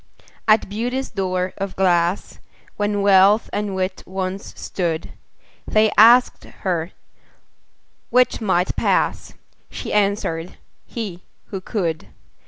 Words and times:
At 0.47 0.67
Beauty's 0.67 1.11
door 1.11 1.53
of 1.59 1.75
glass, 1.75 2.39
When 2.75 3.03
Wealth 3.03 3.51
and 3.53 3.75
Wit 3.75 4.01
once 4.07 4.51
stood, 4.59 5.11
They 5.67 5.91
asked 5.95 6.43
her 6.43 6.91
'which 8.09 8.41
might 8.41 8.75
pass?" 8.75 9.33
She 9.69 9.93
answered, 9.93 10.57
"he, 10.87 11.21
who 11.49 11.61
could." 11.61 12.07